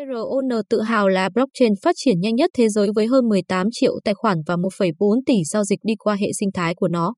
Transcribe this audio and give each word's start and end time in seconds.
TRON 0.00 0.62
tự 0.68 0.80
hào 0.80 1.08
là 1.08 1.28
blockchain 1.28 1.72
phát 1.82 1.94
triển 1.96 2.20
nhanh 2.20 2.34
nhất 2.34 2.50
thế 2.54 2.68
giới 2.68 2.88
với 2.94 3.06
hơn 3.06 3.28
18 3.28 3.66
triệu 3.72 3.92
tài 4.04 4.14
khoản 4.14 4.38
và 4.46 4.56
1,4 4.56 5.20
tỷ 5.26 5.34
giao 5.44 5.64
dịch 5.64 5.78
đi 5.82 5.94
qua 5.98 6.14
hệ 6.14 6.26
sinh 6.40 6.48
thái 6.54 6.74
của 6.74 6.88
nó. 6.88 7.14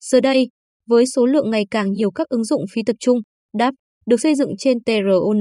Giờ 0.00 0.20
đây, 0.20 0.48
với 0.88 1.06
số 1.06 1.26
lượng 1.26 1.50
ngày 1.50 1.66
càng 1.70 1.92
nhiều 1.92 2.10
các 2.10 2.28
ứng 2.28 2.44
dụng 2.44 2.64
phi 2.72 2.82
tập 2.86 2.96
trung, 3.00 3.18
DApp, 3.58 3.74
được 4.06 4.20
xây 4.20 4.34
dựng 4.34 4.56
trên 4.58 4.78
TRON, 4.84 5.38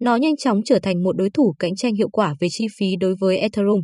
nó 0.00 0.16
nhanh 0.16 0.36
chóng 0.36 0.60
trở 0.64 0.78
thành 0.78 1.02
một 1.02 1.16
đối 1.16 1.30
thủ 1.30 1.54
cạnh 1.58 1.76
tranh 1.76 1.94
hiệu 1.94 2.08
quả 2.08 2.34
về 2.40 2.48
chi 2.50 2.66
phí 2.78 2.86
đối 3.00 3.14
với 3.20 3.38
Ethereum. 3.38 3.80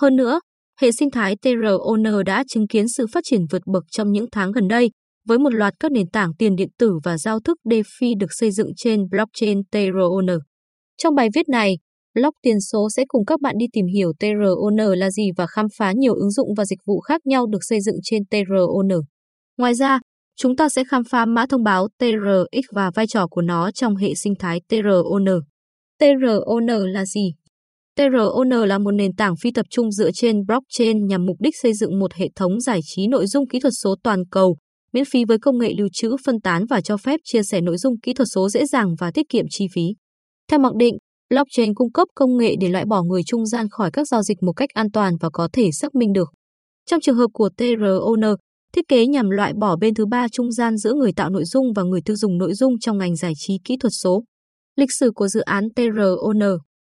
Hơn 0.00 0.16
nữa, 0.16 0.40
hệ 0.80 0.92
sinh 0.92 1.10
thái 1.10 1.36
TRON 1.42 2.24
đã 2.26 2.44
chứng 2.48 2.66
kiến 2.66 2.88
sự 2.88 3.06
phát 3.12 3.20
triển 3.24 3.40
vượt 3.50 3.62
bậc 3.72 3.84
trong 3.90 4.12
những 4.12 4.26
tháng 4.32 4.52
gần 4.52 4.68
đây, 4.68 4.90
với 5.28 5.38
một 5.38 5.54
loạt 5.54 5.74
các 5.80 5.92
nền 5.92 6.10
tảng 6.10 6.30
tiền 6.38 6.56
điện 6.56 6.68
tử 6.78 6.98
và 7.04 7.18
giao 7.18 7.40
thức 7.40 7.58
DeFi 7.64 8.18
được 8.18 8.30
xây 8.30 8.50
dựng 8.50 8.68
trên 8.76 9.08
blockchain 9.10 9.62
TRON. 9.70 10.26
Trong 11.02 11.14
bài 11.14 11.28
viết 11.34 11.48
này, 11.48 11.76
Blog 12.14 12.34
Tiền 12.42 12.60
số 12.60 12.88
sẽ 12.96 13.04
cùng 13.08 13.24
các 13.24 13.40
bạn 13.40 13.54
đi 13.58 13.66
tìm 13.72 13.86
hiểu 13.86 14.12
TRON 14.20 14.76
là 14.76 15.10
gì 15.10 15.22
và 15.36 15.46
khám 15.46 15.66
phá 15.78 15.92
nhiều 15.92 16.14
ứng 16.14 16.30
dụng 16.30 16.48
và 16.56 16.64
dịch 16.64 16.78
vụ 16.86 17.00
khác 17.00 17.26
nhau 17.26 17.46
được 17.46 17.58
xây 17.62 17.80
dựng 17.80 17.96
trên 18.02 18.22
TRON. 18.26 18.88
Ngoài 19.58 19.74
ra, 19.74 20.00
chúng 20.36 20.56
ta 20.56 20.68
sẽ 20.68 20.84
khám 20.90 21.02
phá 21.10 21.24
mã 21.24 21.46
thông 21.46 21.62
báo 21.62 21.88
TRX 21.98 22.64
và 22.74 22.90
vai 22.94 23.06
trò 23.06 23.26
của 23.26 23.42
nó 23.42 23.70
trong 23.70 23.96
hệ 23.96 24.14
sinh 24.14 24.34
thái 24.38 24.60
TRON. 24.68 25.24
TRON 25.98 26.66
là 26.92 27.04
gì? 27.04 27.32
TRON 27.96 28.68
là 28.68 28.78
một 28.78 28.90
nền 28.90 29.14
tảng 29.16 29.34
phi 29.42 29.50
tập 29.52 29.66
trung 29.70 29.92
dựa 29.92 30.10
trên 30.14 30.46
blockchain 30.46 31.06
nhằm 31.06 31.26
mục 31.26 31.36
đích 31.40 31.54
xây 31.62 31.74
dựng 31.74 31.98
một 31.98 32.14
hệ 32.14 32.28
thống 32.36 32.60
giải 32.60 32.80
trí 32.84 33.06
nội 33.06 33.26
dung 33.26 33.48
kỹ 33.48 33.60
thuật 33.60 33.72
số 33.82 33.94
toàn 34.02 34.22
cầu, 34.30 34.56
miễn 34.92 35.04
phí 35.04 35.24
với 35.24 35.38
công 35.38 35.58
nghệ 35.58 35.72
lưu 35.78 35.88
trữ 35.92 36.16
phân 36.26 36.40
tán 36.40 36.66
và 36.70 36.80
cho 36.80 36.96
phép 36.96 37.20
chia 37.24 37.42
sẻ 37.42 37.60
nội 37.60 37.76
dung 37.76 38.00
kỹ 38.00 38.14
thuật 38.14 38.28
số 38.34 38.48
dễ 38.48 38.66
dàng 38.66 38.94
và 38.98 39.10
tiết 39.10 39.28
kiệm 39.28 39.44
chi 39.50 39.66
phí. 39.74 39.82
Theo 40.50 40.58
mặc 40.58 40.74
định, 40.76 40.98
blockchain 41.34 41.74
cung 41.74 41.92
cấp 41.92 42.08
công 42.14 42.36
nghệ 42.36 42.54
để 42.60 42.68
loại 42.68 42.84
bỏ 42.84 43.02
người 43.02 43.22
trung 43.26 43.46
gian 43.46 43.68
khỏi 43.68 43.90
các 43.92 44.08
giao 44.08 44.22
dịch 44.22 44.42
một 44.42 44.52
cách 44.52 44.70
an 44.74 44.90
toàn 44.92 45.16
và 45.20 45.30
có 45.32 45.48
thể 45.52 45.72
xác 45.72 45.94
minh 45.94 46.12
được. 46.12 46.32
Trong 46.86 47.00
trường 47.00 47.16
hợp 47.16 47.26
của 47.32 47.48
TRON, 47.56 48.20
thiết 48.72 48.88
kế 48.88 49.06
nhằm 49.06 49.30
loại 49.30 49.52
bỏ 49.60 49.76
bên 49.76 49.94
thứ 49.94 50.06
ba 50.06 50.26
trung 50.32 50.52
gian 50.52 50.76
giữa 50.76 50.94
người 50.94 51.12
tạo 51.12 51.30
nội 51.30 51.44
dung 51.44 51.72
và 51.72 51.82
người 51.82 52.00
tiêu 52.04 52.16
dùng 52.16 52.38
nội 52.38 52.54
dung 52.54 52.78
trong 52.78 52.98
ngành 52.98 53.16
giải 53.16 53.32
trí 53.36 53.58
kỹ 53.64 53.76
thuật 53.80 53.92
số. 53.92 54.24
Lịch 54.76 54.92
sử 54.92 55.10
của 55.14 55.28
dự 55.28 55.40
án 55.40 55.68
TRON 55.76 56.40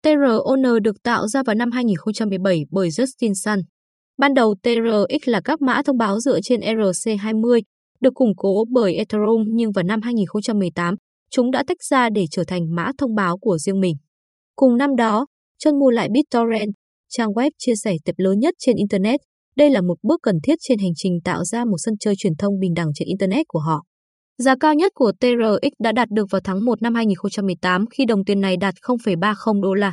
TRON 0.03 0.83
được 0.83 1.03
tạo 1.03 1.29
ra 1.29 1.43
vào 1.43 1.55
năm 1.55 1.71
2017 1.71 2.63
bởi 2.71 2.89
Justin 2.89 3.35
Sun. 3.35 3.65
Ban 4.19 4.35
đầu 4.35 4.55
TRX 4.63 5.29
là 5.29 5.41
các 5.45 5.63
mã 5.63 5.83
thông 5.83 5.99
báo 5.99 6.21
dựa 6.21 6.41
trên 6.41 6.61
RC20, 6.61 7.61
được 8.01 8.15
củng 8.15 8.37
cố 8.37 8.65
bởi 8.71 8.95
Ethereum 8.95 9.45
nhưng 9.47 9.73
vào 9.73 9.83
năm 9.83 10.01
2018, 10.03 10.95
chúng 11.31 11.51
đã 11.51 11.65
tách 11.67 11.85
ra 11.91 12.09
để 12.11 12.25
trở 12.31 12.45
thành 12.45 12.75
mã 12.75 12.91
thông 12.99 13.15
báo 13.15 13.39
của 13.39 13.59
riêng 13.59 13.81
mình. 13.81 13.97
Cùng 14.57 14.77
năm 14.77 14.97
đó, 14.97 15.27
John 15.65 15.79
mua 15.81 15.91
lại 15.91 16.09
BitTorrent, 16.13 16.71
trang 17.09 17.31
web 17.31 17.51
chia 17.59 17.75
sẻ 17.75 17.97
tập 18.05 18.15
lớn 18.17 18.39
nhất 18.39 18.55
trên 18.59 18.77
Internet. 18.77 19.21
Đây 19.57 19.71
là 19.71 19.81
một 19.81 19.95
bước 20.03 20.21
cần 20.23 20.37
thiết 20.43 20.55
trên 20.61 20.79
hành 20.79 20.93
trình 20.97 21.19
tạo 21.25 21.45
ra 21.45 21.65
một 21.65 21.77
sân 21.79 21.95
chơi 22.01 22.15
truyền 22.19 22.37
thông 22.39 22.59
bình 22.61 22.75
đẳng 22.75 22.89
trên 22.95 23.09
Internet 23.09 23.49
của 23.49 23.59
họ. 23.59 23.83
Giá 24.39 24.55
cao 24.61 24.75
nhất 24.75 24.93
của 24.95 25.13
TRX 25.21 25.73
đã 25.79 25.93
đạt 25.93 26.09
được 26.11 26.27
vào 26.31 26.41
tháng 26.45 26.65
1 26.65 26.83
năm 26.83 26.95
2018 26.95 27.85
khi 27.91 28.05
đồng 28.05 28.25
tiền 28.25 28.41
này 28.41 28.57
đạt 28.57 28.75
0,30 28.75 29.63
đô 29.63 29.75
la. 29.75 29.93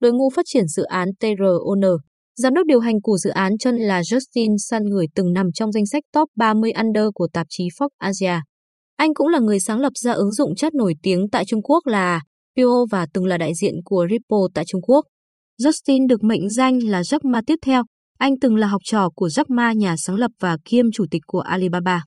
Đội 0.00 0.12
ngũ 0.12 0.30
phát 0.30 0.42
triển 0.46 0.66
dự 0.66 0.82
án 0.82 1.08
TRON, 1.20 1.80
giám 2.36 2.54
đốc 2.54 2.66
điều 2.66 2.80
hành 2.80 3.00
của 3.02 3.16
dự 3.16 3.30
án 3.30 3.58
chân 3.58 3.76
là 3.76 4.00
Justin 4.00 4.56
Sun 4.58 4.82
người 4.82 5.06
từng 5.14 5.32
nằm 5.32 5.46
trong 5.54 5.72
danh 5.72 5.86
sách 5.86 6.02
top 6.12 6.28
30 6.36 6.72
under 6.72 7.04
của 7.14 7.28
tạp 7.32 7.46
chí 7.50 7.64
Forbes 7.78 7.88
Asia. 7.98 8.40
Anh 8.96 9.14
cũng 9.14 9.28
là 9.28 9.38
người 9.38 9.60
sáng 9.60 9.80
lập 9.80 9.92
ra 9.94 10.12
ứng 10.12 10.32
dụng 10.32 10.54
chat 10.54 10.74
nổi 10.74 10.94
tiếng 11.02 11.30
tại 11.32 11.44
Trung 11.44 11.62
Quốc 11.62 11.86
là 11.86 12.20
Pio 12.56 12.86
và 12.90 13.06
từng 13.14 13.26
là 13.26 13.38
đại 13.38 13.52
diện 13.54 13.74
của 13.84 14.06
Ripple 14.10 14.38
tại 14.54 14.64
Trung 14.68 14.82
Quốc. 14.82 15.06
Justin 15.62 16.06
được 16.08 16.24
mệnh 16.24 16.50
danh 16.50 16.78
là 16.82 17.00
Jack 17.00 17.30
Ma 17.30 17.40
tiếp 17.46 17.56
theo. 17.62 17.82
Anh 18.18 18.34
từng 18.40 18.56
là 18.56 18.66
học 18.66 18.80
trò 18.84 19.10
của 19.14 19.26
Jack 19.26 19.44
Ma, 19.48 19.72
nhà 19.72 19.96
sáng 19.98 20.16
lập 20.16 20.30
và 20.40 20.56
kiêm 20.64 20.92
chủ 20.92 21.04
tịch 21.10 21.22
của 21.26 21.40
Alibaba. 21.40 22.04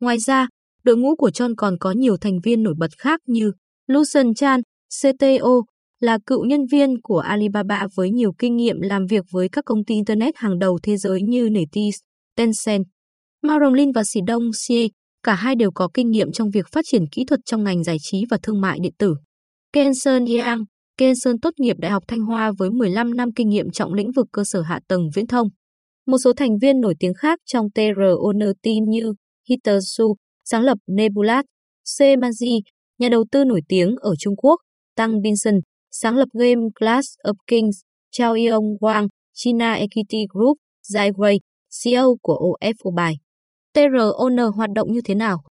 Ngoài 0.00 0.18
ra, 0.18 0.48
đội 0.84 0.96
ngũ 0.96 1.16
của 1.16 1.28
John 1.28 1.54
còn 1.56 1.78
có 1.80 1.90
nhiều 1.90 2.16
thành 2.16 2.38
viên 2.44 2.62
nổi 2.62 2.74
bật 2.78 2.90
khác 2.98 3.20
như 3.26 3.52
Lucian 3.86 4.34
Chan, 4.34 4.60
CTO, 5.02 5.62
là 6.00 6.18
cựu 6.26 6.44
nhân 6.44 6.60
viên 6.72 7.00
của 7.02 7.18
Alibaba 7.18 7.86
với 7.94 8.10
nhiều 8.10 8.32
kinh 8.38 8.56
nghiệm 8.56 8.80
làm 8.80 9.06
việc 9.06 9.24
với 9.32 9.48
các 9.48 9.64
công 9.64 9.84
ty 9.84 9.94
Internet 9.94 10.36
hàng 10.36 10.58
đầu 10.58 10.78
thế 10.82 10.96
giới 10.96 11.22
như 11.22 11.48
NetEase, 11.50 11.98
Tencent. 12.36 12.84
Mao 13.42 13.58
Lin 13.58 13.92
và 13.92 14.04
Sĩ 14.04 14.20
Đông 14.26 14.42
Xie, 14.52 14.86
cả 15.22 15.34
hai 15.34 15.54
đều 15.54 15.70
có 15.74 15.88
kinh 15.94 16.10
nghiệm 16.10 16.32
trong 16.32 16.50
việc 16.50 16.66
phát 16.72 16.84
triển 16.88 17.02
kỹ 17.12 17.24
thuật 17.24 17.40
trong 17.44 17.64
ngành 17.64 17.84
giải 17.84 17.96
trí 18.00 18.24
và 18.30 18.38
thương 18.42 18.60
mại 18.60 18.78
điện 18.82 18.92
tử. 18.98 19.14
Kenson 19.76 20.24
Yang, 20.24 20.64
Kenson 20.98 21.40
tốt 21.40 21.50
nghiệp 21.58 21.76
Đại 21.78 21.90
học 21.90 22.02
Thanh 22.08 22.20
Hoa 22.20 22.52
với 22.58 22.70
15 22.70 23.16
năm 23.16 23.28
kinh 23.36 23.48
nghiệm 23.48 23.70
trong 23.70 23.94
lĩnh 23.94 24.12
vực 24.16 24.26
cơ 24.32 24.44
sở 24.44 24.62
hạ 24.62 24.80
tầng 24.88 25.08
viễn 25.14 25.26
thông. 25.26 25.48
Một 26.06 26.18
số 26.18 26.32
thành 26.36 26.58
viên 26.62 26.80
nổi 26.80 26.94
tiếng 27.00 27.14
khác 27.14 27.38
trong 27.46 27.66
TRON 27.70 28.38
team 28.62 28.76
như 28.88 29.12
Hiter 29.48 29.82
Su, 29.86 30.16
sáng 30.44 30.62
lập 30.62 30.78
Nebulat, 30.86 31.44
C. 31.98 32.00
Manji, 32.00 32.60
nhà 32.98 33.08
đầu 33.08 33.24
tư 33.32 33.44
nổi 33.44 33.60
tiếng 33.68 33.96
ở 33.96 34.14
Trung 34.18 34.36
Quốc, 34.36 34.60
Tăng 34.96 35.22
Binson, 35.22 35.54
sáng 35.90 36.16
lập 36.16 36.28
game 36.32 36.60
Clash 36.80 37.18
of 37.24 37.34
Kings, 37.46 37.80
Chao 38.10 38.32
Yong 38.50 38.64
Wang, 38.80 39.08
China 39.34 39.72
Equity 39.72 40.26
Group, 40.28 40.56
Zai 40.92 41.12
Wei, 41.12 41.38
CEO 41.84 42.16
của 42.22 42.56
OF 42.60 42.94
bài. 42.94 43.14
TRON 43.74 44.36
hoạt 44.56 44.70
động 44.74 44.92
như 44.92 45.00
thế 45.04 45.14
nào? 45.14 45.42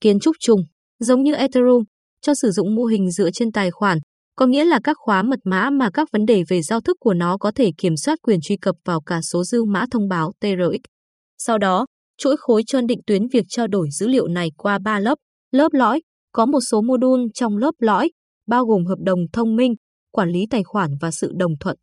Kiến 0.00 0.18
trúc 0.20 0.36
chung, 0.40 0.60
giống 0.98 1.22
như 1.22 1.34
Ethereum, 1.34 1.84
cho 2.22 2.34
sử 2.34 2.50
dụng 2.50 2.74
mô 2.74 2.84
hình 2.84 3.10
dựa 3.10 3.30
trên 3.30 3.52
tài 3.52 3.70
khoản, 3.70 3.98
có 4.36 4.46
nghĩa 4.46 4.64
là 4.64 4.80
các 4.84 4.96
khóa 5.00 5.22
mật 5.22 5.38
mã 5.44 5.70
mà 5.70 5.90
các 5.94 6.08
vấn 6.12 6.26
đề 6.26 6.42
về 6.48 6.62
giao 6.62 6.80
thức 6.80 6.96
của 7.00 7.14
nó 7.14 7.36
có 7.38 7.52
thể 7.54 7.70
kiểm 7.78 7.96
soát 7.96 8.18
quyền 8.22 8.40
truy 8.42 8.56
cập 8.56 8.74
vào 8.84 9.00
cả 9.00 9.20
số 9.32 9.44
dư 9.44 9.64
mã 9.64 9.84
thông 9.90 10.08
báo 10.08 10.32
TRX. 10.40 10.80
Sau 11.38 11.58
đó, 11.58 11.86
chuỗi 12.18 12.36
khối 12.38 12.62
cho 12.66 12.80
định 12.80 13.00
tuyến 13.06 13.22
việc 13.32 13.44
trao 13.48 13.66
đổi 13.66 13.88
dữ 13.90 14.08
liệu 14.08 14.28
này 14.28 14.50
qua 14.56 14.78
ba 14.78 15.00
lớp. 15.00 15.18
Lớp 15.52 15.72
lõi, 15.72 16.00
có 16.32 16.46
một 16.46 16.60
số 16.70 16.82
module 16.82 17.24
trong 17.34 17.56
lớp 17.56 17.72
lõi, 17.78 18.10
bao 18.46 18.64
gồm 18.64 18.86
hợp 18.86 18.98
đồng 19.04 19.20
thông 19.32 19.56
minh, 19.56 19.74
quản 20.10 20.28
lý 20.28 20.46
tài 20.50 20.64
khoản 20.64 20.90
và 21.00 21.10
sự 21.10 21.32
đồng 21.36 21.52
thuận. 21.60 21.76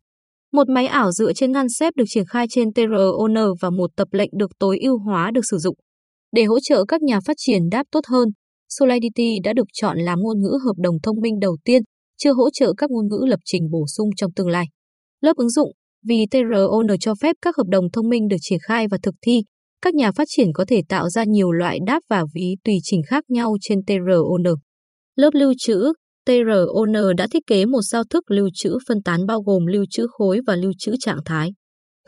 Một 0.52 0.68
máy 0.68 0.86
ảo 0.86 1.12
dựa 1.12 1.32
trên 1.32 1.52
ngăn 1.52 1.66
xếp 1.68 1.94
được 1.96 2.04
triển 2.08 2.24
khai 2.28 2.46
trên 2.50 2.72
TRON 2.72 3.34
và 3.60 3.70
một 3.70 3.90
tập 3.96 4.08
lệnh 4.10 4.30
được 4.38 4.50
tối 4.58 4.78
ưu 4.82 4.98
hóa 4.98 5.30
được 5.34 5.44
sử 5.50 5.58
dụng. 5.58 5.76
Để 6.32 6.44
hỗ 6.44 6.60
trợ 6.60 6.84
các 6.88 7.02
nhà 7.02 7.20
phát 7.26 7.36
triển 7.36 7.62
đáp 7.70 7.86
tốt 7.90 8.00
hơn, 8.08 8.28
Solidity 8.68 9.38
đã 9.44 9.52
được 9.52 9.66
chọn 9.72 9.98
làm 9.98 10.18
ngôn 10.20 10.40
ngữ 10.40 10.58
hợp 10.66 10.74
đồng 10.76 10.96
thông 11.02 11.20
minh 11.20 11.38
đầu 11.40 11.56
tiên, 11.64 11.82
chưa 12.18 12.32
hỗ 12.32 12.50
trợ 12.50 12.72
các 12.76 12.90
ngôn 12.90 13.08
ngữ 13.08 13.24
lập 13.26 13.40
trình 13.44 13.70
bổ 13.70 13.84
sung 13.96 14.10
trong 14.16 14.32
tương 14.32 14.48
lai. 14.48 14.66
Lớp 15.20 15.36
ứng 15.36 15.50
dụng, 15.50 15.72
vì 16.08 16.26
TRON 16.30 16.86
cho 17.00 17.14
phép 17.22 17.36
các 17.42 17.56
hợp 17.56 17.66
đồng 17.68 17.84
thông 17.92 18.08
minh 18.08 18.28
được 18.28 18.36
triển 18.40 18.58
khai 18.62 18.86
và 18.90 18.98
thực 19.02 19.14
thi, 19.22 19.42
các 19.82 19.94
nhà 19.94 20.12
phát 20.12 20.24
triển 20.28 20.52
có 20.54 20.64
thể 20.68 20.82
tạo 20.88 21.08
ra 21.08 21.24
nhiều 21.24 21.52
loại 21.52 21.78
đáp 21.86 22.00
và 22.08 22.24
ví 22.34 22.56
tùy 22.64 22.74
chỉnh 22.82 23.00
khác 23.06 23.24
nhau 23.28 23.56
trên 23.60 23.78
TRON. 23.84 24.42
Lớp 25.16 25.30
lưu 25.34 25.52
trữ, 25.58 25.92
TRON 26.26 27.16
đã 27.16 27.26
thiết 27.32 27.46
kế 27.46 27.64
một 27.64 27.82
giao 27.82 28.04
thức 28.04 28.30
lưu 28.30 28.48
trữ 28.54 28.78
phân 28.88 29.02
tán 29.02 29.26
bao 29.26 29.40
gồm 29.40 29.66
lưu 29.66 29.84
trữ 29.90 30.06
khối 30.10 30.40
và 30.46 30.56
lưu 30.56 30.72
trữ 30.78 30.94
trạng 31.00 31.18
thái. 31.24 31.50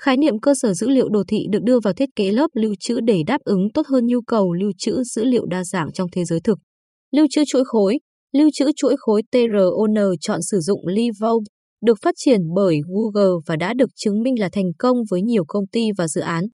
Khái 0.01 0.17
niệm 0.17 0.41
cơ 0.41 0.55
sở 0.55 0.75
dữ 0.75 0.89
liệu 0.89 1.09
đồ 1.09 1.23
thị 1.29 1.39
được 1.51 1.63
đưa 1.63 1.81
vào 1.81 1.95
thiết 1.95 2.09
kế 2.17 2.33
lớp 2.33 2.47
lưu 2.55 2.75
trữ 2.81 3.01
để 3.01 3.23
đáp 3.27 3.39
ứng 3.45 3.73
tốt 3.75 3.87
hơn 3.87 4.07
nhu 4.07 4.21
cầu 4.21 4.53
lưu 4.53 4.73
trữ 4.79 5.03
dữ 5.05 5.25
liệu 5.25 5.47
đa 5.47 5.65
dạng 5.65 5.93
trong 5.93 6.09
thế 6.13 6.25
giới 6.25 6.41
thực. 6.41 6.59
Lưu 7.13 7.27
trữ 7.31 7.45
chuỗi 7.47 7.65
khối, 7.65 7.99
lưu 8.33 8.51
trữ 8.55 8.71
chuỗi 8.77 8.97
khối 8.99 9.23
TRON 9.31 9.95
chọn 10.21 10.43
sử 10.43 10.61
dụng 10.61 10.87
Livault, 10.87 11.43
được 11.83 11.99
phát 12.03 12.15
triển 12.17 12.41
bởi 12.55 12.81
Google 12.89 13.41
và 13.47 13.57
đã 13.57 13.75
được 13.75 13.91
chứng 13.97 14.23
minh 14.23 14.41
là 14.41 14.49
thành 14.53 14.73
công 14.79 14.97
với 15.11 15.23
nhiều 15.23 15.45
công 15.49 15.67
ty 15.67 15.89
và 15.99 16.09
dự 16.09 16.21
án. 16.21 16.45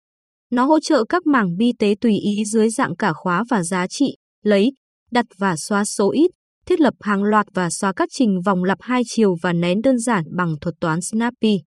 Nó 0.51 0.65
hỗ 0.65 0.81
trợ 0.81 1.05
các 1.09 1.27
mảng 1.27 1.57
bi 1.57 1.73
tế 1.79 1.95
tùy 2.01 2.13
ý 2.13 2.45
dưới 2.45 2.71
dạng 2.71 2.97
cả 2.97 3.13
khóa 3.13 3.45
và 3.51 3.63
giá 3.63 3.87
trị, 3.87 4.17
lấy, 4.43 4.73
đặt 5.11 5.27
và 5.39 5.57
xóa 5.57 5.85
số 5.85 6.11
ít, 6.11 6.31
thiết 6.67 6.81
lập 6.81 6.95
hàng 7.01 7.23
loạt 7.23 7.47
và 7.55 7.71
xóa 7.71 7.93
các 7.93 8.09
trình 8.13 8.41
vòng 8.47 8.65
lặp 8.65 8.79
hai 8.81 9.03
chiều 9.07 9.37
và 9.43 9.53
nén 9.53 9.83
đơn 9.83 9.99
giản 9.99 10.25
bằng 10.37 10.55
thuật 10.61 10.75
toán 10.81 11.01
Snappy. 11.01 11.59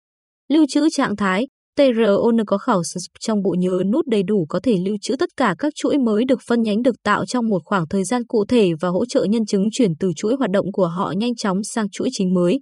Lưu 0.50 0.65
trữ 0.69 0.89
trạng 0.89 1.15
thái, 1.15 1.47
TRON 1.77 2.45
có 2.45 2.57
khảo 2.57 2.83
sát 2.83 3.00
trong 3.19 3.41
bộ 3.41 3.56
nhớ 3.59 3.81
nút 3.91 4.07
đầy 4.07 4.24
đủ 4.24 4.45
có 4.50 4.59
thể 4.63 4.77
lưu 4.85 4.97
trữ 5.01 5.15
tất 5.15 5.29
cả 5.38 5.56
các 5.59 5.74
chuỗi 5.75 5.97
mới 5.97 6.25
được 6.25 6.39
phân 6.47 6.62
nhánh 6.62 6.81
được 6.81 6.95
tạo 7.03 7.25
trong 7.25 7.50
một 7.50 7.62
khoảng 7.65 7.88
thời 7.88 8.03
gian 8.03 8.25
cụ 8.27 8.45
thể 8.45 8.71
và 8.81 8.89
hỗ 8.89 9.06
trợ 9.06 9.24
nhân 9.24 9.45
chứng 9.45 9.65
chuyển 9.71 9.91
từ 10.00 10.12
chuỗi 10.15 10.35
hoạt 10.35 10.51
động 10.51 10.71
của 10.71 10.88
họ 10.88 11.13
nhanh 11.18 11.35
chóng 11.35 11.63
sang 11.63 11.89
chuỗi 11.89 12.09
chính 12.12 12.33
mới. 12.33 12.59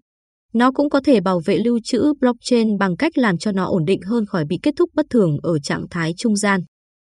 Nó 0.53 0.71
cũng 0.71 0.89
có 0.89 1.01
thể 1.05 1.21
bảo 1.21 1.41
vệ 1.45 1.57
lưu 1.57 1.79
trữ 1.83 2.13
blockchain 2.19 2.77
bằng 2.77 2.97
cách 2.97 3.17
làm 3.17 3.37
cho 3.37 3.51
nó 3.51 3.65
ổn 3.65 3.85
định 3.85 4.01
hơn 4.01 4.25
khỏi 4.25 4.45
bị 4.45 4.59
kết 4.63 4.73
thúc 4.77 4.89
bất 4.93 5.05
thường 5.09 5.37
ở 5.43 5.59
trạng 5.59 5.85
thái 5.89 6.13
trung 6.17 6.35
gian. 6.35 6.61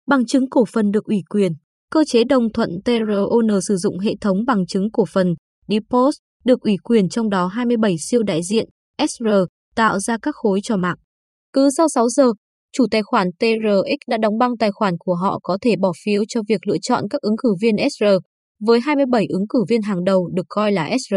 Bằng 0.08 0.26
chứng 0.26 0.50
cổ 0.50 0.66
phần 0.66 0.92
được 0.92 1.04
ủy 1.04 1.22
quyền. 1.30 1.52
Cơ 1.92 2.04
chế 2.08 2.24
đồng 2.24 2.52
thuận 2.52 2.70
TRON 2.86 3.62
sử 3.62 3.76
dụng 3.76 4.00
hệ 4.00 4.16
thống 4.22 4.46
bằng 4.48 4.66
chứng 4.66 4.92
cổ 4.92 5.06
phần 5.06 5.36
DPoS 5.68 6.16
được 6.46 6.62
ủy 6.62 6.78
quyền 6.84 7.10
trong 7.10 7.30
đó 7.30 7.48
27 7.48 7.96
siêu 8.00 8.24
đại 8.24 8.42
diện 8.44 8.70
SR 9.08 9.28
tạo 9.76 10.00
ra 10.00 10.18
các 10.22 10.36
khối 10.36 10.60
cho 10.64 10.78
mạng. 10.78 10.98
Cứ 11.54 11.70
sau 11.78 11.88
6 11.90 12.10
giờ, 12.10 12.32
chủ 12.74 12.86
tài 12.92 13.04
khoản 13.04 13.28
TRX 13.40 14.10
đã 14.10 14.18
đóng 14.18 14.38
băng 14.38 14.58
tài 14.58 14.72
khoản 14.72 14.94
của 15.00 15.16
họ 15.16 15.40
có 15.44 15.58
thể 15.62 15.76
bỏ 15.82 15.92
phiếu 16.06 16.24
cho 16.28 16.42
việc 16.48 16.68
lựa 16.68 16.78
chọn 16.82 17.04
các 17.10 17.22
ứng 17.22 17.38
cử 17.38 17.56
viên 17.62 17.76
SR, 17.90 18.06
với 18.60 18.80
27 18.80 19.26
ứng 19.30 19.48
cử 19.50 19.60
viên 19.70 19.82
hàng 19.82 20.04
đầu 20.04 20.30
được 20.34 20.46
coi 20.50 20.72
là 20.72 20.90
SR. 20.90 21.16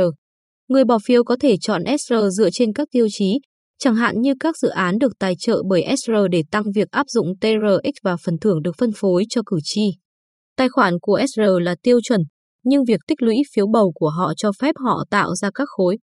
Người 0.69 0.85
bỏ 0.85 0.99
phiếu 1.05 1.25
có 1.25 1.37
thể 1.41 1.57
chọn 1.61 1.83
SR 1.99 2.15
dựa 2.39 2.51
trên 2.53 2.73
các 2.73 2.89
tiêu 2.91 3.07
chí, 3.11 3.39
chẳng 3.79 3.95
hạn 3.95 4.21
như 4.21 4.35
các 4.41 4.59
dự 4.59 4.69
án 4.69 4.99
được 4.99 5.13
tài 5.19 5.35
trợ 5.39 5.63
bởi 5.69 5.97
SR 5.97 6.13
để 6.31 6.43
tăng 6.51 6.65
việc 6.75 6.91
áp 6.91 7.07
dụng 7.09 7.27
TRX 7.41 7.95
và 8.03 8.17
phần 8.25 8.39
thưởng 8.39 8.63
được 8.63 8.73
phân 8.79 8.91
phối 8.97 9.25
cho 9.29 9.43
cử 9.47 9.59
tri. 9.63 9.91
Tài 10.57 10.69
khoản 10.69 10.95
của 11.03 11.21
SR 11.27 11.63
là 11.63 11.77
tiêu 11.83 12.01
chuẩn, 12.03 12.21
nhưng 12.65 12.85
việc 12.85 13.01
tích 13.07 13.23
lũy 13.23 13.37
phiếu 13.55 13.67
bầu 13.67 13.93
của 13.95 14.09
họ 14.09 14.33
cho 14.37 14.51
phép 14.61 14.75
họ 14.85 15.05
tạo 15.11 15.35
ra 15.35 15.51
các 15.55 15.69
khối. 15.69 15.99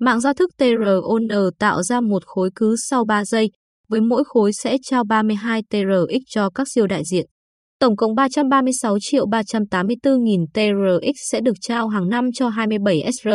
Mạng 0.00 0.20
giao 0.20 0.34
thức 0.34 0.50
TRON 0.58 1.22
tạo 1.58 1.82
ra 1.82 2.00
một 2.00 2.22
khối 2.26 2.50
cứ 2.54 2.76
sau 2.88 3.04
3 3.04 3.24
giây, 3.24 3.50
với 3.88 4.00
mỗi 4.00 4.24
khối 4.26 4.52
sẽ 4.52 4.76
trao 4.82 5.04
32 5.04 5.62
TRX 5.70 6.22
cho 6.26 6.50
các 6.50 6.68
siêu 6.74 6.86
đại 6.86 7.02
diện. 7.04 7.26
Tổng 7.80 7.96
cộng 7.96 8.14
336 8.14 8.96
triệu 9.00 9.26
384 9.26 10.24
nghìn 10.24 10.46
TRX 10.54 11.16
sẽ 11.30 11.40
được 11.40 11.54
trao 11.60 11.88
hàng 11.88 12.08
năm 12.08 12.32
cho 12.34 12.48
27 12.48 13.12
SR. 13.12 13.28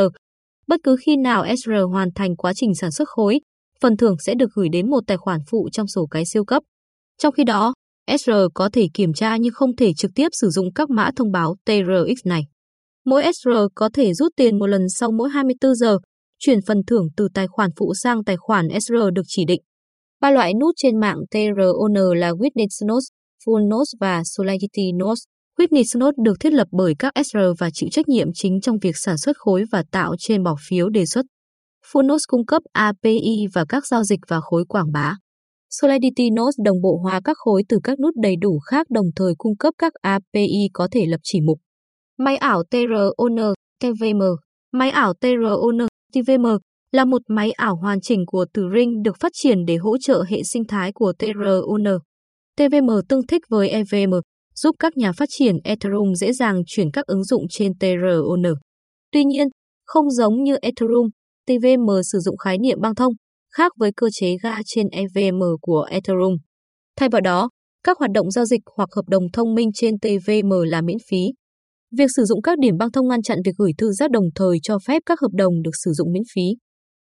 Bất 0.67 0.79
cứ 0.83 0.95
khi 1.05 1.17
nào 1.17 1.45
SR 1.57 1.71
hoàn 1.91 2.09
thành 2.15 2.35
quá 2.35 2.53
trình 2.55 2.75
sản 2.75 2.91
xuất 2.91 3.09
khối, 3.09 3.39
phần 3.81 3.97
thưởng 3.97 4.15
sẽ 4.25 4.33
được 4.35 4.49
gửi 4.55 4.69
đến 4.71 4.89
một 4.89 5.03
tài 5.07 5.17
khoản 5.17 5.39
phụ 5.51 5.69
trong 5.71 5.87
sổ 5.87 6.05
cái 6.11 6.23
siêu 6.25 6.45
cấp. 6.45 6.63
Trong 7.17 7.33
khi 7.33 7.43
đó, 7.43 7.73
SR 8.17 8.31
có 8.53 8.69
thể 8.73 8.87
kiểm 8.93 9.13
tra 9.13 9.37
nhưng 9.37 9.53
không 9.53 9.75
thể 9.75 9.93
trực 9.93 10.11
tiếp 10.15 10.27
sử 10.31 10.49
dụng 10.49 10.73
các 10.73 10.89
mã 10.89 11.11
thông 11.15 11.31
báo 11.31 11.55
TRX 11.65 12.25
này. 12.25 12.41
Mỗi 13.05 13.23
SR 13.23 13.49
có 13.75 13.89
thể 13.93 14.13
rút 14.13 14.31
tiền 14.35 14.59
một 14.59 14.67
lần 14.67 14.81
sau 14.89 15.11
mỗi 15.11 15.29
24 15.29 15.75
giờ, 15.75 15.97
chuyển 16.39 16.59
phần 16.67 16.77
thưởng 16.87 17.07
từ 17.17 17.27
tài 17.33 17.47
khoản 17.47 17.69
phụ 17.77 17.93
sang 18.03 18.23
tài 18.23 18.37
khoản 18.37 18.67
SR 18.79 18.95
được 19.13 19.23
chỉ 19.27 19.45
định. 19.45 19.61
Ba 20.23 20.31
loại 20.31 20.53
nút 20.53 20.73
trên 20.77 20.99
mạng 20.99 21.17
TRON 21.31 21.93
là 22.17 22.31
Witness 22.31 22.87
Notes, 22.87 23.07
Full 23.45 23.67
Notes 23.67 23.93
và 23.99 24.21
Solidity 24.25 24.91
Notes. 24.91 25.23
Witness 25.59 25.99
Notes 25.99 26.17
được 26.23 26.33
thiết 26.39 26.53
lập 26.53 26.67
bởi 26.71 26.93
các 26.99 27.13
SR 27.25 27.37
và 27.59 27.69
chịu 27.73 27.89
trách 27.91 28.07
nhiệm 28.07 28.27
chính 28.33 28.61
trong 28.61 28.77
việc 28.81 28.97
sản 28.97 29.17
xuất 29.17 29.37
khối 29.37 29.63
và 29.71 29.83
tạo 29.91 30.15
trên 30.19 30.43
bỏ 30.43 30.55
phiếu 30.67 30.89
đề 30.89 31.05
xuất. 31.05 31.25
Full 31.91 32.05
Notes 32.07 32.23
cung 32.27 32.45
cấp 32.45 32.61
API 32.71 33.45
và 33.53 33.65
các 33.69 33.87
giao 33.87 34.03
dịch 34.03 34.19
và 34.27 34.39
khối 34.41 34.65
quảng 34.65 34.91
bá. 34.91 35.15
Solidity 35.69 36.29
Notes 36.29 36.55
đồng 36.65 36.81
bộ 36.81 36.99
hóa 37.03 37.21
các 37.23 37.37
khối 37.37 37.63
từ 37.69 37.79
các 37.83 37.99
nút 37.99 38.13
đầy 38.21 38.35
đủ 38.41 38.59
khác 38.59 38.87
đồng 38.89 39.07
thời 39.15 39.33
cung 39.37 39.57
cấp 39.57 39.73
các 39.77 39.93
API 40.01 40.69
có 40.73 40.87
thể 40.91 41.05
lập 41.05 41.19
chỉ 41.23 41.41
mục. 41.41 41.59
Máy 42.17 42.37
ảo 42.37 42.63
TRON, 42.71 43.53
TVM 43.79 44.21
Máy 44.71 44.89
ảo 44.89 45.13
TRON, 45.13 45.87
TVM 46.13 46.45
là 46.93 47.05
một 47.05 47.21
máy 47.27 47.51
ảo 47.51 47.75
hoàn 47.75 48.01
chỉnh 48.01 48.25
của 48.27 48.45
từ 48.53 48.63
Ring 48.75 49.03
được 49.03 49.15
phát 49.19 49.31
triển 49.35 49.65
để 49.65 49.75
hỗ 49.75 49.97
trợ 49.97 50.23
hệ 50.29 50.43
sinh 50.43 50.63
thái 50.67 50.91
của 50.91 51.13
TRON. 51.19 51.83
TVM 52.57 52.89
tương 53.09 53.27
thích 53.27 53.41
với 53.49 53.69
EVM, 53.69 54.13
giúp 54.55 54.75
các 54.79 54.97
nhà 54.97 55.11
phát 55.11 55.29
triển 55.29 55.55
Ethereum 55.63 56.13
dễ 56.13 56.33
dàng 56.33 56.61
chuyển 56.67 56.91
các 56.91 57.05
ứng 57.05 57.23
dụng 57.23 57.43
trên 57.49 57.71
TRON. 57.79 58.43
Tuy 59.11 59.23
nhiên, 59.23 59.47
không 59.85 60.11
giống 60.11 60.43
như 60.43 60.55
Ethereum, 60.61 61.07
TVM 61.47 61.89
sử 62.11 62.19
dụng 62.19 62.37
khái 62.37 62.57
niệm 62.57 62.81
băng 62.81 62.95
thông, 62.95 63.13
khác 63.53 63.71
với 63.79 63.91
cơ 63.95 64.07
chế 64.13 64.35
ga 64.43 64.55
trên 64.65 64.87
EVM 64.87 65.41
của 65.61 65.85
Ethereum. 65.89 66.33
Thay 66.97 67.09
vào 67.09 67.21
đó, 67.21 67.49
các 67.83 67.97
hoạt 67.97 68.11
động 68.11 68.31
giao 68.31 68.45
dịch 68.45 68.61
hoặc 68.77 68.89
hợp 68.95 69.09
đồng 69.09 69.23
thông 69.33 69.55
minh 69.55 69.69
trên 69.73 69.99
TVM 69.99 70.51
là 70.65 70.81
miễn 70.81 70.97
phí. 71.09 71.17
Việc 71.97 72.07
sử 72.15 72.23
dụng 72.23 72.41
các 72.41 72.59
điểm 72.59 72.77
băng 72.77 72.91
thông 72.91 73.07
ngăn 73.07 73.21
chặn 73.21 73.37
việc 73.45 73.51
gửi 73.57 73.71
thư 73.77 73.91
giác 73.91 74.11
đồng 74.11 74.25
thời 74.35 74.57
cho 74.63 74.77
phép 74.87 75.01
các 75.05 75.19
hợp 75.21 75.31
đồng 75.33 75.61
được 75.61 75.71
sử 75.85 75.91
dụng 75.91 76.11
miễn 76.11 76.23
phí. 76.35 76.41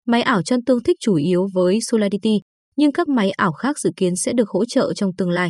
Máy 0.10 0.22
ảo 0.22 0.42
chân 0.44 0.64
tương 0.66 0.84
thích 0.84 0.98
chủ 1.00 1.16
yếu 1.16 1.48
với 1.54 1.80
Solidity, 1.82 2.42
nhưng 2.76 2.92
các 2.92 3.08
máy 3.08 3.32
ảo 3.32 3.52
khác 3.52 3.80
dự 3.80 3.90
kiến 3.98 4.16
sẽ 4.16 4.34
được 4.34 4.50
hỗ 4.50 4.66
trợ 4.66 4.94
trong 4.94 5.12
tương 5.18 5.30
lai. 5.30 5.50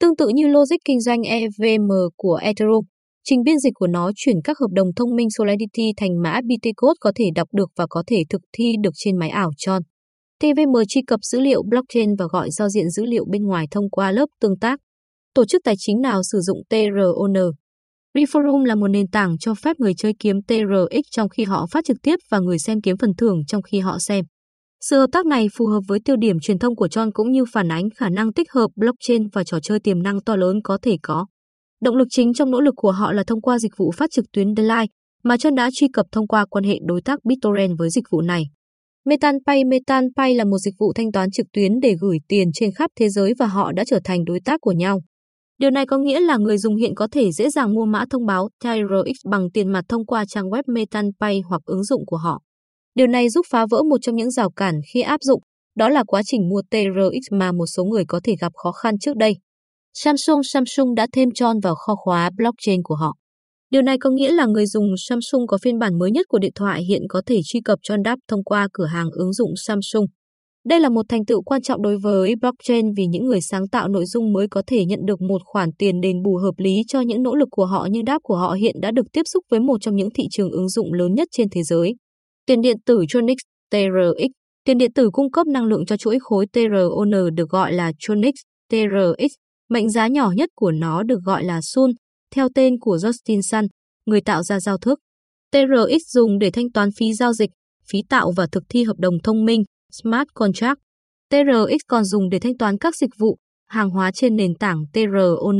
Tương 0.00 0.16
tự 0.16 0.28
như 0.34 0.46
logic 0.46 0.76
kinh 0.84 1.00
doanh 1.00 1.22
EVM 1.22 1.90
của 2.16 2.34
Ethereum, 2.34 2.84
trình 3.24 3.42
biên 3.42 3.58
dịch 3.58 3.72
của 3.74 3.86
nó 3.86 4.10
chuyển 4.16 4.36
các 4.44 4.58
hợp 4.58 4.70
đồng 4.72 4.88
thông 4.96 5.16
minh 5.16 5.28
Solidity 5.30 5.82
thành 5.96 6.22
mã 6.22 6.40
Bitcode 6.46 6.98
có 7.00 7.12
thể 7.14 7.24
đọc 7.34 7.48
được 7.52 7.70
và 7.76 7.86
có 7.90 8.02
thể 8.06 8.22
thực 8.30 8.40
thi 8.52 8.74
được 8.82 8.90
trên 8.94 9.18
máy 9.18 9.28
ảo 9.28 9.50
Tron. 9.56 9.82
TVM 10.40 10.76
truy 10.88 11.02
cập 11.06 11.20
dữ 11.22 11.40
liệu 11.40 11.62
blockchain 11.62 12.16
và 12.18 12.24
gọi 12.32 12.50
giao 12.50 12.68
diện 12.68 12.90
dữ 12.90 13.04
liệu 13.04 13.24
bên 13.30 13.42
ngoài 13.42 13.66
thông 13.70 13.90
qua 13.90 14.12
lớp 14.12 14.26
tương 14.40 14.58
tác. 14.58 14.80
Tổ 15.34 15.44
chức 15.44 15.62
tài 15.64 15.74
chính 15.78 16.00
nào 16.00 16.20
sử 16.32 16.40
dụng 16.40 16.58
TRON? 16.70 17.32
Reforum 18.14 18.64
là 18.64 18.74
một 18.74 18.88
nền 18.88 19.08
tảng 19.08 19.38
cho 19.38 19.54
phép 19.54 19.76
người 19.78 19.92
chơi 19.96 20.12
kiếm 20.18 20.36
TRX 20.42 21.00
trong 21.10 21.28
khi 21.28 21.44
họ 21.44 21.66
phát 21.70 21.84
trực 21.84 21.96
tiếp 22.02 22.16
và 22.30 22.38
người 22.38 22.58
xem 22.58 22.80
kiếm 22.80 22.96
phần 22.96 23.14
thưởng 23.18 23.42
trong 23.46 23.62
khi 23.62 23.78
họ 23.80 23.98
xem. 23.98 24.24
Sự 24.80 24.98
hợp 24.98 25.06
tác 25.12 25.26
này 25.26 25.46
phù 25.58 25.66
hợp 25.66 25.80
với 25.88 25.98
tiêu 26.04 26.16
điểm 26.16 26.40
truyền 26.40 26.58
thông 26.58 26.76
của 26.76 26.86
John 26.86 27.10
cũng 27.14 27.32
như 27.32 27.44
phản 27.52 27.68
ánh 27.70 27.88
khả 27.96 28.08
năng 28.08 28.32
tích 28.32 28.52
hợp 28.52 28.68
blockchain 28.76 29.28
và 29.32 29.44
trò 29.44 29.60
chơi 29.60 29.80
tiềm 29.80 30.02
năng 30.02 30.20
to 30.20 30.36
lớn 30.36 30.60
có 30.64 30.78
thể 30.82 30.96
có. 31.02 31.26
Động 31.82 31.96
lực 31.96 32.08
chính 32.10 32.34
trong 32.34 32.50
nỗ 32.50 32.60
lực 32.60 32.74
của 32.76 32.90
họ 32.90 33.12
là 33.12 33.24
thông 33.26 33.40
qua 33.40 33.58
dịch 33.58 33.72
vụ 33.76 33.90
phát 33.96 34.10
trực 34.10 34.24
tuyến 34.32 34.54
Delight 34.56 34.90
mà 35.24 35.34
John 35.34 35.54
đã 35.54 35.70
truy 35.72 35.88
cập 35.92 36.06
thông 36.12 36.26
qua 36.26 36.46
quan 36.50 36.64
hệ 36.64 36.78
đối 36.86 37.02
tác 37.02 37.24
BitTorrent 37.24 37.78
với 37.78 37.90
dịch 37.90 38.04
vụ 38.10 38.20
này. 38.20 38.44
MetanPay 39.04 39.64
MetanPay 39.64 40.34
là 40.34 40.44
một 40.44 40.58
dịch 40.58 40.74
vụ 40.78 40.92
thanh 40.92 41.12
toán 41.12 41.30
trực 41.30 41.46
tuyến 41.52 41.80
để 41.82 41.94
gửi 42.00 42.18
tiền 42.28 42.48
trên 42.54 42.70
khắp 42.74 42.90
thế 43.00 43.08
giới 43.08 43.32
và 43.38 43.46
họ 43.46 43.72
đã 43.72 43.84
trở 43.86 44.00
thành 44.04 44.24
đối 44.24 44.40
tác 44.44 44.60
của 44.60 44.72
nhau. 44.72 45.00
Điều 45.58 45.70
này 45.70 45.86
có 45.86 45.98
nghĩa 45.98 46.20
là 46.20 46.36
người 46.36 46.58
dùng 46.58 46.76
hiện 46.76 46.94
có 46.94 47.08
thể 47.12 47.32
dễ 47.32 47.50
dàng 47.50 47.74
mua 47.74 47.84
mã 47.84 48.04
thông 48.10 48.26
báo 48.26 48.48
TRX 48.60 49.30
bằng 49.30 49.50
tiền 49.50 49.72
mặt 49.72 49.84
thông 49.88 50.06
qua 50.06 50.24
trang 50.28 50.50
web 50.50 50.62
MetanPay 50.66 51.40
hoặc 51.40 51.62
ứng 51.64 51.84
dụng 51.84 52.06
của 52.06 52.16
họ. 52.16 52.42
Điều 52.94 53.06
này 53.06 53.28
giúp 53.28 53.46
phá 53.50 53.66
vỡ 53.70 53.82
một 53.82 53.96
trong 54.02 54.16
những 54.16 54.30
rào 54.30 54.50
cản 54.50 54.80
khi 54.92 55.00
áp 55.00 55.22
dụng, 55.22 55.42
đó 55.76 55.88
là 55.88 56.04
quá 56.06 56.22
trình 56.24 56.48
mua 56.48 56.62
TRX 56.70 57.32
mà 57.32 57.52
một 57.52 57.66
số 57.66 57.84
người 57.84 58.04
có 58.08 58.20
thể 58.24 58.36
gặp 58.40 58.52
khó 58.54 58.72
khăn 58.72 58.98
trước 58.98 59.16
đây. 59.16 59.36
Samsung 59.94 60.42
Samsung 60.42 60.94
đã 60.94 61.06
thêm 61.12 61.28
Tron 61.34 61.60
vào 61.60 61.74
kho 61.74 61.94
khóa 61.96 62.30
blockchain 62.36 62.82
của 62.82 62.94
họ. 62.94 63.12
Điều 63.70 63.82
này 63.82 63.96
có 64.00 64.10
nghĩa 64.10 64.32
là 64.32 64.46
người 64.46 64.66
dùng 64.66 64.86
Samsung 64.96 65.46
có 65.46 65.58
phiên 65.62 65.78
bản 65.78 65.98
mới 65.98 66.10
nhất 66.10 66.26
của 66.28 66.38
điện 66.38 66.52
thoại 66.54 66.82
hiện 66.82 67.02
có 67.08 67.22
thể 67.26 67.40
truy 67.44 67.60
cập 67.64 67.78
Tron 67.82 68.02
đáp 68.02 68.18
thông 68.28 68.44
qua 68.44 68.68
cửa 68.72 68.86
hàng 68.86 69.10
ứng 69.12 69.32
dụng 69.32 69.50
Samsung. 69.56 70.06
Đây 70.64 70.80
là 70.80 70.88
một 70.88 71.02
thành 71.08 71.24
tựu 71.24 71.42
quan 71.42 71.62
trọng 71.62 71.82
đối 71.82 71.98
với 71.98 72.34
blockchain 72.40 72.92
vì 72.96 73.06
những 73.06 73.24
người 73.24 73.40
sáng 73.40 73.68
tạo 73.68 73.88
nội 73.88 74.06
dung 74.06 74.32
mới 74.32 74.48
có 74.50 74.62
thể 74.66 74.84
nhận 74.84 75.00
được 75.06 75.20
một 75.20 75.42
khoản 75.44 75.72
tiền 75.78 76.00
đền 76.00 76.22
bù 76.22 76.36
hợp 76.36 76.54
lý 76.56 76.82
cho 76.88 77.00
những 77.00 77.22
nỗ 77.22 77.34
lực 77.34 77.48
của 77.50 77.66
họ 77.66 77.88
như 77.90 78.02
đáp 78.06 78.18
của 78.22 78.36
họ 78.36 78.52
hiện 78.52 78.74
đã 78.82 78.90
được 78.90 79.06
tiếp 79.12 79.22
xúc 79.32 79.44
với 79.50 79.60
một 79.60 79.80
trong 79.80 79.96
những 79.96 80.08
thị 80.14 80.24
trường 80.30 80.50
ứng 80.50 80.68
dụng 80.68 80.92
lớn 80.92 81.14
nhất 81.14 81.28
trên 81.30 81.48
thế 81.50 81.62
giới. 81.62 81.94
Tiền 82.46 82.60
điện 82.60 82.76
tử 82.86 83.04
Tronix 83.08 83.36
TRX 83.70 84.30
Tiền 84.64 84.78
điện 84.78 84.92
tử 84.92 85.10
cung 85.12 85.30
cấp 85.30 85.46
năng 85.46 85.64
lượng 85.64 85.86
cho 85.86 85.96
chuỗi 85.96 86.18
khối 86.20 86.46
TRON 86.52 87.34
được 87.34 87.48
gọi 87.50 87.72
là 87.72 87.92
Tronix 87.98 88.32
TRX. 88.70 89.32
Mệnh 89.70 89.90
giá 89.90 90.08
nhỏ 90.08 90.30
nhất 90.36 90.50
của 90.54 90.70
nó 90.70 91.02
được 91.02 91.18
gọi 91.24 91.44
là 91.44 91.60
Sun, 91.62 91.90
theo 92.34 92.48
tên 92.54 92.78
của 92.80 92.96
Justin 92.96 93.40
Sun, 93.40 93.66
người 94.06 94.20
tạo 94.20 94.42
ra 94.42 94.60
giao 94.60 94.78
thức. 94.78 94.98
TRX 95.52 96.02
dùng 96.08 96.38
để 96.38 96.50
thanh 96.50 96.72
toán 96.72 96.88
phí 96.98 97.12
giao 97.12 97.32
dịch, 97.32 97.50
phí 97.92 97.98
tạo 98.08 98.32
và 98.36 98.46
thực 98.52 98.62
thi 98.68 98.84
hợp 98.84 98.96
đồng 98.98 99.14
thông 99.24 99.44
minh, 99.44 99.62
Smart 99.92 100.28
Contract. 100.34 100.78
TRX 101.30 101.80
còn 101.88 102.04
dùng 102.04 102.28
để 102.30 102.38
thanh 102.38 102.58
toán 102.58 102.78
các 102.78 102.96
dịch 102.96 103.10
vụ, 103.18 103.36
hàng 103.68 103.90
hóa 103.90 104.10
trên 104.14 104.36
nền 104.36 104.54
tảng 104.54 104.84
TRON. 104.92 105.58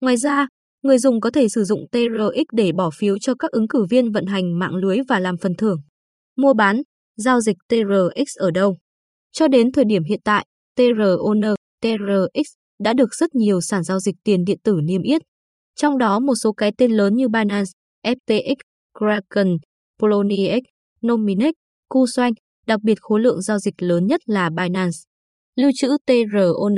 Ngoài 0.00 0.16
ra, 0.16 0.46
người 0.82 0.98
dùng 0.98 1.20
có 1.20 1.30
thể 1.30 1.48
sử 1.48 1.64
dụng 1.64 1.86
TRX 1.92 2.44
để 2.52 2.72
bỏ 2.72 2.90
phiếu 2.98 3.18
cho 3.18 3.34
các 3.38 3.50
ứng 3.50 3.68
cử 3.68 3.86
viên 3.90 4.12
vận 4.12 4.26
hành 4.26 4.58
mạng 4.58 4.74
lưới 4.74 4.98
và 5.08 5.20
làm 5.20 5.36
phần 5.36 5.54
thưởng. 5.54 5.80
Mua 6.36 6.54
bán, 6.54 6.82
giao 7.16 7.40
dịch 7.40 7.56
TRX 7.68 8.36
ở 8.36 8.50
đâu? 8.50 8.76
Cho 9.32 9.48
đến 9.48 9.72
thời 9.72 9.84
điểm 9.84 10.04
hiện 10.04 10.20
tại, 10.24 10.46
TRON, 10.76 11.40
TRX 11.82 12.46
đã 12.78 12.92
được 12.92 13.14
rất 13.14 13.34
nhiều 13.34 13.60
sản 13.60 13.82
giao 13.82 14.00
dịch 14.00 14.14
tiền 14.24 14.44
điện 14.44 14.58
tử 14.64 14.80
niêm 14.84 15.02
yết. 15.02 15.22
Trong 15.76 15.98
đó 15.98 16.20
một 16.20 16.34
số 16.34 16.52
cái 16.52 16.72
tên 16.78 16.90
lớn 16.92 17.14
như 17.14 17.28
Binance, 17.28 17.70
FTX, 18.06 18.54
Kraken, 18.98 19.56
Poloniex, 19.98 20.62
Nominex, 21.02 21.52
KuCoin, 21.88 22.34
đặc 22.66 22.80
biệt 22.82 23.00
khối 23.00 23.20
lượng 23.20 23.42
giao 23.42 23.58
dịch 23.58 23.82
lớn 23.82 24.06
nhất 24.06 24.20
là 24.26 24.50
Binance. 24.50 24.98
Lưu 25.56 25.70
trữ 25.74 25.96
TRON, 26.06 26.74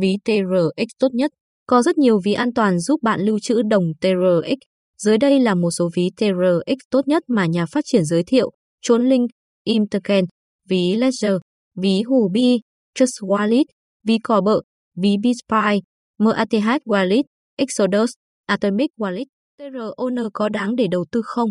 ví 0.00 0.16
TRX 0.24 0.86
tốt 0.98 1.08
nhất. 1.14 1.30
Có 1.66 1.82
rất 1.82 1.98
nhiều 1.98 2.20
ví 2.24 2.32
an 2.32 2.54
toàn 2.54 2.78
giúp 2.78 3.02
bạn 3.02 3.20
lưu 3.20 3.38
trữ 3.38 3.62
đồng 3.62 3.84
TRX. 4.00 4.58
Dưới 4.98 5.18
đây 5.18 5.40
là 5.40 5.54
một 5.54 5.70
số 5.70 5.90
ví 5.96 6.10
TRX 6.16 6.76
tốt 6.90 7.08
nhất 7.08 7.22
mà 7.28 7.46
nhà 7.46 7.66
phát 7.66 7.84
triển 7.86 8.04
giới 8.04 8.22
thiệu. 8.22 8.50
Trốn 8.82 9.08
Link, 9.08 9.30
Imtoken, 9.64 10.24
ví 10.68 10.94
Ledger, 10.94 11.36
ví 11.76 12.02
Huobi, 12.02 12.60
Trust 12.94 13.22
Wallet, 13.22 13.64
ví 14.06 14.18
Cò 14.22 14.40
Bợ, 14.40 14.60
ví 14.96 15.16
BitSpy, 15.22 15.80
MATH 16.18 16.82
Wallet, 16.84 17.22
Exodus, 17.56 18.10
Atomic 18.46 18.90
Wallet. 18.98 19.24
TRON 19.58 20.14
có 20.32 20.48
đáng 20.48 20.76
để 20.76 20.86
đầu 20.90 21.04
tư 21.12 21.22
không? 21.24 21.50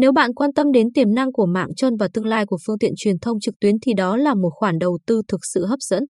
Nếu 0.00 0.12
bạn 0.12 0.34
quan 0.34 0.52
tâm 0.52 0.72
đến 0.72 0.92
tiềm 0.92 1.14
năng 1.14 1.32
của 1.32 1.46
mạng 1.46 1.68
chân 1.76 1.96
và 1.96 2.08
tương 2.14 2.26
lai 2.26 2.46
của 2.46 2.58
phương 2.66 2.78
tiện 2.78 2.92
truyền 2.96 3.18
thông 3.18 3.40
trực 3.40 3.54
tuyến 3.60 3.74
thì 3.82 3.92
đó 3.96 4.16
là 4.16 4.34
một 4.34 4.50
khoản 4.52 4.78
đầu 4.78 4.98
tư 5.06 5.22
thực 5.28 5.40
sự 5.54 5.66
hấp 5.66 5.78
dẫn. 5.80 6.02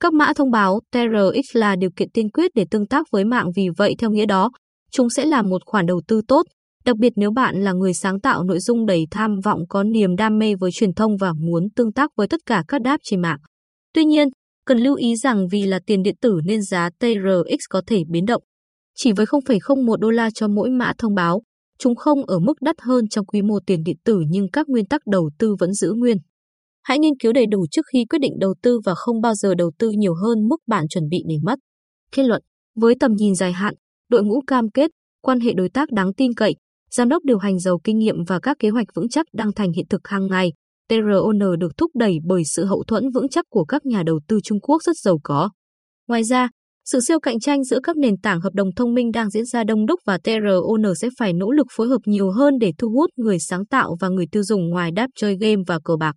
Các 0.00 0.12
mã 0.12 0.32
thông 0.36 0.50
báo 0.50 0.80
TRX 0.92 1.56
là 1.56 1.76
điều 1.76 1.90
kiện 1.96 2.10
tiên 2.10 2.30
quyết 2.30 2.50
để 2.54 2.64
tương 2.70 2.86
tác 2.86 3.06
với 3.12 3.24
mạng 3.24 3.46
vì 3.56 3.68
vậy 3.76 3.94
theo 3.98 4.10
nghĩa 4.10 4.26
đó, 4.26 4.50
chúng 4.90 5.10
sẽ 5.10 5.24
là 5.24 5.42
một 5.42 5.62
khoản 5.66 5.86
đầu 5.86 6.02
tư 6.08 6.20
tốt, 6.28 6.42
đặc 6.84 6.96
biệt 6.96 7.12
nếu 7.16 7.30
bạn 7.30 7.64
là 7.64 7.72
người 7.72 7.94
sáng 7.94 8.20
tạo 8.20 8.44
nội 8.44 8.58
dung 8.58 8.86
đầy 8.86 9.06
tham 9.10 9.40
vọng 9.44 9.60
có 9.68 9.82
niềm 9.82 10.16
đam 10.16 10.38
mê 10.38 10.54
với 10.60 10.70
truyền 10.72 10.94
thông 10.94 11.16
và 11.16 11.32
muốn 11.32 11.68
tương 11.76 11.92
tác 11.92 12.10
với 12.16 12.28
tất 12.28 12.40
cả 12.46 12.64
các 12.68 12.82
đáp 12.82 13.00
trên 13.02 13.22
mạng. 13.22 13.38
Tuy 13.94 14.04
nhiên, 14.04 14.28
cần 14.66 14.78
lưu 14.78 14.94
ý 14.94 15.16
rằng 15.16 15.46
vì 15.50 15.62
là 15.62 15.80
tiền 15.86 16.02
điện 16.02 16.16
tử 16.20 16.40
nên 16.44 16.62
giá 16.62 16.90
TRX 17.00 17.58
có 17.70 17.82
thể 17.86 18.02
biến 18.08 18.24
động. 18.24 18.42
Chỉ 18.94 19.12
với 19.12 19.26
0,01 19.26 19.96
đô 19.96 20.10
la 20.10 20.30
cho 20.34 20.48
mỗi 20.48 20.70
mã 20.70 20.92
thông 20.98 21.14
báo, 21.14 21.42
Chúng 21.78 21.94
không 21.94 22.26
ở 22.26 22.38
mức 22.38 22.62
đắt 22.62 22.76
hơn 22.80 23.08
trong 23.08 23.26
quy 23.26 23.42
mô 23.42 23.58
tiền 23.66 23.82
điện 23.84 23.96
tử 24.04 24.20
nhưng 24.28 24.50
các 24.50 24.68
nguyên 24.68 24.86
tắc 24.86 25.06
đầu 25.06 25.30
tư 25.38 25.56
vẫn 25.58 25.74
giữ 25.74 25.92
nguyên. 25.92 26.16
Hãy 26.82 26.98
nghiên 26.98 27.18
cứu 27.18 27.32
đầy 27.32 27.46
đủ 27.46 27.66
trước 27.70 27.82
khi 27.92 28.04
quyết 28.10 28.18
định 28.18 28.32
đầu 28.40 28.54
tư 28.62 28.80
và 28.84 28.94
không 28.94 29.20
bao 29.20 29.34
giờ 29.34 29.54
đầu 29.54 29.70
tư 29.78 29.90
nhiều 29.90 30.14
hơn 30.14 30.48
mức 30.48 30.56
bạn 30.66 30.88
chuẩn 30.88 31.08
bị 31.08 31.18
để 31.28 31.36
mất. 31.42 31.58
Kết 32.12 32.22
luận, 32.22 32.42
với 32.76 32.94
tầm 33.00 33.12
nhìn 33.14 33.34
dài 33.34 33.52
hạn, 33.52 33.74
đội 34.08 34.24
ngũ 34.24 34.40
cam 34.46 34.70
kết, 34.70 34.90
quan 35.22 35.40
hệ 35.40 35.52
đối 35.52 35.68
tác 35.68 35.92
đáng 35.92 36.14
tin 36.14 36.34
cậy, 36.34 36.54
giám 36.90 37.08
đốc 37.08 37.24
điều 37.24 37.38
hành 37.38 37.58
giàu 37.58 37.78
kinh 37.84 37.98
nghiệm 37.98 38.24
và 38.24 38.40
các 38.40 38.56
kế 38.58 38.68
hoạch 38.68 38.86
vững 38.94 39.08
chắc 39.08 39.26
đang 39.32 39.52
thành 39.52 39.72
hiện 39.72 39.86
thực 39.90 40.08
hàng 40.08 40.26
ngày, 40.26 40.52
TRON 40.88 41.58
được 41.58 41.76
thúc 41.76 41.90
đẩy 41.94 42.18
bởi 42.24 42.42
sự 42.44 42.64
hậu 42.64 42.84
thuẫn 42.86 43.10
vững 43.10 43.28
chắc 43.28 43.44
của 43.50 43.64
các 43.64 43.86
nhà 43.86 44.02
đầu 44.02 44.20
tư 44.28 44.38
Trung 44.44 44.60
Quốc 44.60 44.82
rất 44.82 44.96
giàu 44.96 45.18
có. 45.22 45.50
Ngoài 46.08 46.24
ra, 46.24 46.48
sự 46.84 47.00
siêu 47.00 47.20
cạnh 47.20 47.40
tranh 47.40 47.64
giữa 47.64 47.80
các 47.82 47.96
nền 47.96 48.16
tảng 48.16 48.40
hợp 48.40 48.54
đồng 48.54 48.74
thông 48.76 48.94
minh 48.94 49.12
đang 49.12 49.30
diễn 49.30 49.44
ra 49.44 49.64
đông 49.64 49.86
đúc 49.86 50.00
và 50.06 50.18
TRON 50.18 50.94
sẽ 51.00 51.08
phải 51.18 51.32
nỗ 51.32 51.50
lực 51.50 51.66
phối 51.76 51.88
hợp 51.88 52.00
nhiều 52.06 52.30
hơn 52.30 52.54
để 52.60 52.72
thu 52.78 52.88
hút 52.88 53.10
người 53.16 53.38
sáng 53.38 53.66
tạo 53.66 53.96
và 54.00 54.08
người 54.08 54.26
tiêu 54.32 54.42
dùng 54.42 54.68
ngoài 54.68 54.90
đáp 54.90 55.06
chơi 55.16 55.36
game 55.40 55.62
và 55.66 55.78
cờ 55.84 55.96
bạc. 55.96 56.16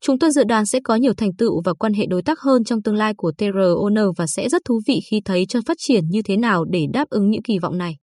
Chúng 0.00 0.18
tôi 0.18 0.30
dự 0.30 0.44
đoán 0.44 0.66
sẽ 0.66 0.80
có 0.84 0.94
nhiều 0.94 1.12
thành 1.16 1.34
tựu 1.38 1.62
và 1.64 1.74
quan 1.74 1.92
hệ 1.92 2.06
đối 2.06 2.22
tác 2.22 2.40
hơn 2.40 2.64
trong 2.64 2.82
tương 2.82 2.96
lai 2.96 3.14
của 3.16 3.32
TRON 3.38 3.94
và 4.16 4.26
sẽ 4.26 4.48
rất 4.48 4.62
thú 4.64 4.80
vị 4.86 5.00
khi 5.10 5.20
thấy 5.24 5.46
cho 5.48 5.60
phát 5.66 5.76
triển 5.80 6.04
như 6.08 6.22
thế 6.22 6.36
nào 6.36 6.64
để 6.64 6.86
đáp 6.92 7.08
ứng 7.10 7.30
những 7.30 7.42
kỳ 7.42 7.58
vọng 7.58 7.78
này. 7.78 7.96